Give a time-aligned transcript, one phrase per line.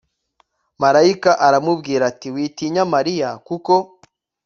[0.81, 3.73] marayika aramubwira ati witinya mariya kuko